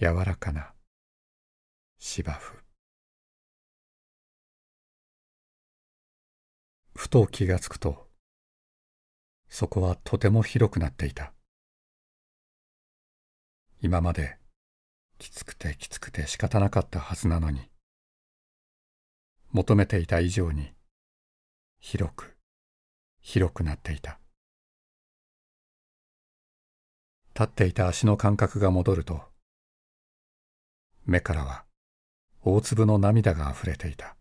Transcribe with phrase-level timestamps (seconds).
[0.00, 0.72] 柔らかな
[1.98, 2.64] 芝生。
[6.94, 8.08] ふと気がつくと
[9.50, 11.34] そこはとても広くなっていた。
[13.82, 14.38] 今まで
[15.18, 17.68] きつくてきつくて仕方なかったはずなのに
[19.50, 20.72] 求めていた以上に
[21.78, 22.38] 広く
[23.20, 24.18] 広くなっていた。
[27.34, 29.29] 立っていた足の感覚が戻ると
[31.10, 31.64] 目からは
[32.44, 34.14] 大粒の涙があふれていた。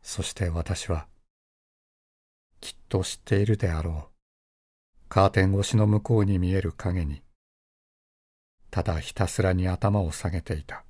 [0.00, 1.08] そして私は
[2.60, 7.22] きっと知っているであろうカーテン越しの向こうに見える影に
[8.70, 10.84] ただひたすらに頭を下げていた。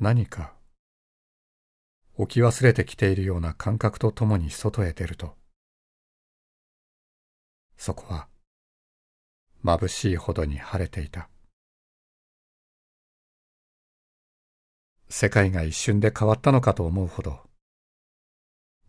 [0.00, 0.54] 何か
[2.16, 5.36] 置き忘れてきているような感覚とともに外へ出ると
[7.76, 8.26] そこは
[9.64, 11.28] 眩しいほどに晴れていた。
[15.08, 17.40] 世界が一瞬で変わったのかと思うほど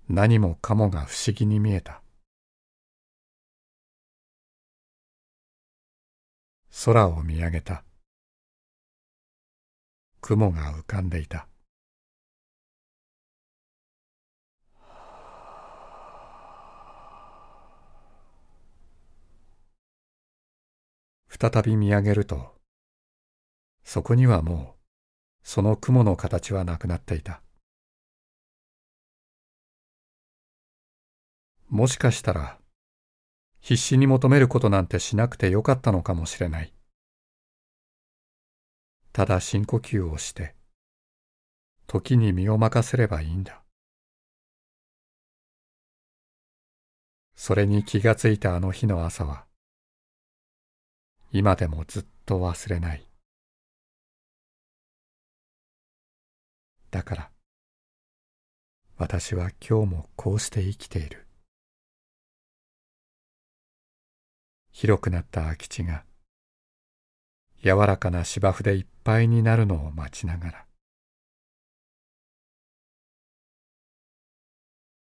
[0.08, 2.02] 何もかもが不思議に見えた。
[6.84, 7.84] 空を見上げた。
[10.20, 11.48] 雲が浮かんでいた。
[21.42, 22.54] 再び見上げると
[23.84, 24.80] そこにはもう
[25.42, 27.42] その雲の形はなくなっていた。
[31.68, 32.60] もしかしたら
[33.60, 36.76] 必死に求めることなんてしなくてよかったのかもしれない。
[39.12, 40.54] ただ深呼吸をして
[41.88, 43.64] 時に身を任せればいいんだ。
[47.36, 49.50] それに気がついたあの日の朝は
[51.34, 53.08] 今でもずっと忘れない。
[56.90, 57.30] だから
[58.98, 61.26] 私は今日もこうして生きている。
[64.72, 66.04] 広くなった空き地が
[67.64, 70.66] 柔らかな芝生でいっぱいになるのを待ちながら